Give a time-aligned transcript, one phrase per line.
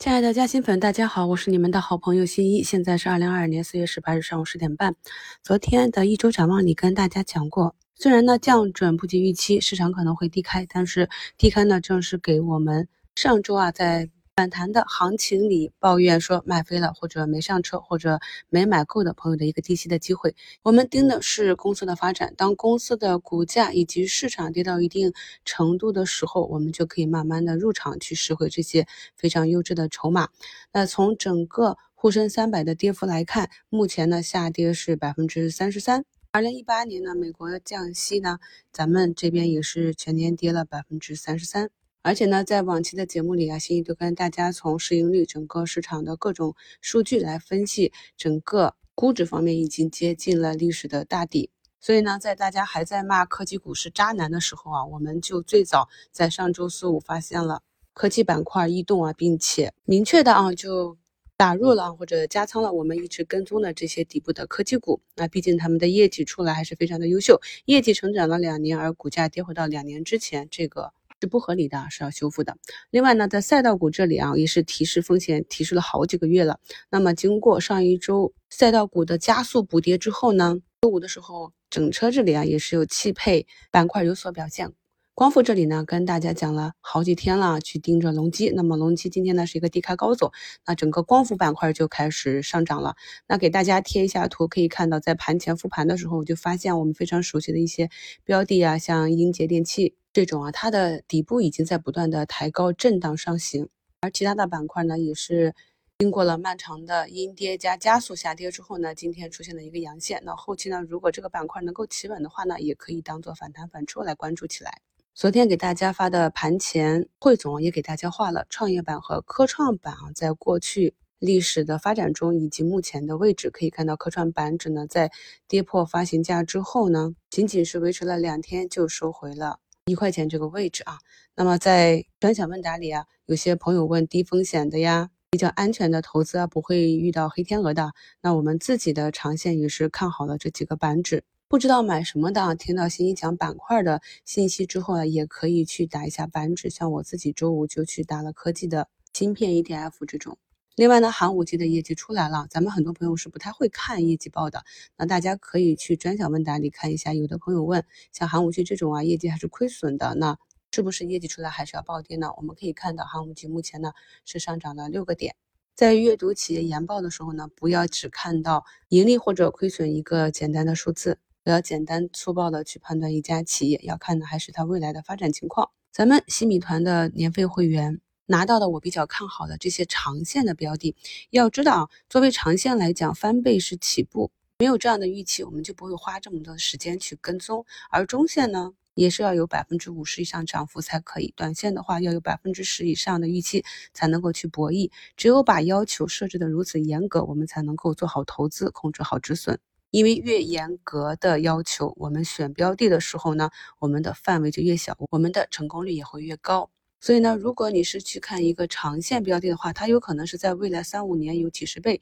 [0.00, 2.62] 亲爱的嘉兴粉，大家好，我是你们的好朋友新一。
[2.62, 4.96] 现在是二零二二年四月十八日上午十点半。
[5.42, 14.08] 昨天的一周展望里跟大家讲过，虽然呢降准不及预期，市场可能会低开，但是低开呢正是给我们上周啊在。
[14.40, 20.34] 反弹的行情里抱怨说卖飞了，或者没上车，或者没买够的朋友的一个低吸的机会。
[20.62, 25.12] 我们盯的是公司的发展，当公司的股价以及市场跌到一定
[25.44, 30.30] 程度的时候，我们就可以慢慢的入场去拾回这些非常优质的筹码。
[30.72, 36.06] 那从整个沪深三百的跌幅来看，目前呢下跌是百分之三十三。
[36.30, 38.38] 二零一八年呢美国降息呢，
[38.72, 41.68] 咱们这边也是全年跌了百分之三十三。
[42.02, 51.50] 而且呢，在往期的节目里啊，新一都跟大家从市盈率、整个市场的各种数据来分析，整个估值方面已经接近了历史的大底。
[51.78, 60.96] 所以呢，在大家还在骂科技股是渣男的时候啊，我们就最早在上周四五发现了科技板块异动啊，并且明确的啊就
[61.36, 65.02] 打入了或者加仓了我们一直跟踪的这些底部的科技股。
[65.16, 70.94] 那毕竟他们的业绩出来还是非常的优秀，业绩成长了两年，而股价跌回到两年之前这个。
[71.20, 72.56] 是不合理的，是要修复的。
[72.90, 76.58] 另外呢，在赛道股这里啊，也是提示风险，提示了好几个月了。
[76.90, 84.72] 那么经过上一周赛道股的加速补跌之后呢，周五的时候整车这里啊，也是有汽配板块有所表现。
[85.12, 88.48] 光伏这里呢，跟大家讲了好几天了，去盯着隆基。
[88.48, 90.32] 那么隆基今天呢是一个低开高走，
[90.64, 92.94] 那整个光伏板块就开始上涨了。
[93.28, 97.90] 那给大家贴一下图，可以看到在盘前复盘的时候，我就发现我们非常熟悉的一些
[98.24, 103.68] 标的啊，像英杰电器这种啊，它的底部已经在不断的抬高震荡上行，
[104.00, 105.54] 而其他的板块呢，也是
[106.00, 110.20] 经过了漫长的阴跌加加速下跌之后呢，今天出现了一个阳线。
[110.24, 114.80] 那后期呢，如果这个板块能够企稳的话呢，也可以当做反弹反抽来关注起来。
[115.14, 125.12] 昨天给大家发的盘前汇总也给大家画了创业板和科创板啊，在过去历史的发展中以及目前的位置，可以看到科创板指呢在
[125.46, 130.98] 跌破发行价之后呢，仅仅是维持了两天就收回了一块钱这个位置啊。
[131.34, 137.92] 那么在专享问答里啊，有些朋友问低风险的呀，比较安全的投资啊，不会遇到黑天鹅的，
[138.22, 141.24] 那我们自己的长线也是看好了这几个板指。
[141.48, 146.70] 不知道买什么的，听到新一讲板块的信息之后呢，也可以去打一下板指。
[146.70, 150.38] 像我自己周五就去打了科技的芯片 ETF 这种。
[150.76, 154.64] 另外呢，寒武纪的业绩出来了，咱们很多朋友是不太会看业绩报的，
[154.96, 157.12] 那大家可以去专享问答里看一下。
[157.12, 160.38] 有的朋友问，像寒武纪这种啊，业绩还是亏损的，那
[160.72, 162.30] 是不是业绩出来还是要暴跌呢？
[162.36, 163.92] 我们可以看到，寒武纪目前呢
[164.24, 165.34] 是上涨了六个点。
[165.74, 171.18] 在阅读企业研报的时候呢，不要只看到盈利或者亏损一个简单的数字。
[171.42, 175.70] 不要简单粗暴的去判断一家企业，要看的还是它未来的发展情况。
[175.90, 177.98] 咱们新米团的年费会员
[178.30, 180.94] 拿到的，我比较看好的这些长线的标的，
[181.30, 184.30] 要知道啊，作为长线来讲，翻倍是起步，
[184.60, 187.66] 没有这样的预期，我们就不会花这么多时间去跟踪。
[187.90, 194.92] 而中线呢，也是要有百分之五十以上涨幅才可以，短线的话要有百分之十以上的预期才能够去博弈。
[195.16, 199.58] 只有把要求设置的如此严格，我们才能够做好投资，控制好止损。
[199.90, 206.70] 因为越严格的要求，我们选标的的时候呢，我们的范围就越小，我们的成功率也会越高。
[207.00, 212.00] 所以呢，如果你是去看一个长线标的的话，它有可能是在未来三五年有几十倍、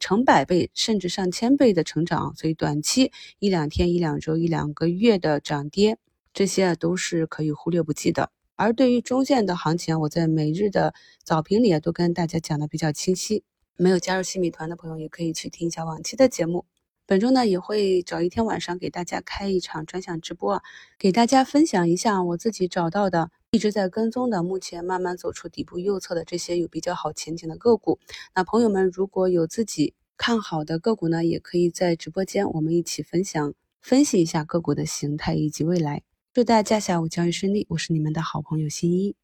[0.00, 2.34] 成百倍甚至上千倍的成长。
[2.34, 5.98] 所以短期一两天、一两周、一两个月的涨跌，
[6.34, 8.30] 这些都是可以忽略不计的。
[8.56, 13.44] 而对于中线的行情，我在每日的早评里啊都跟大家讲的比较清晰。
[13.76, 16.66] 没有加入新米团的朋友，也可以去听一下往期的节目。
[17.10, 20.62] 本周呢，也会找一天晚上给大家开一场专享直播，
[20.96, 27.98] 给大家分享一下我自己找到的、一直在跟踪的、目前慢慢走出底部右侧的这些有比较好前景的个股。
[28.36, 36.04] 那朋友们如果有自己看好的个股呢，也可以在直播间我们一起分享、分析一下个股的形态以及未来。
[36.32, 39.16] 祝大家下午交易顺利，我是你们的好朋友新一。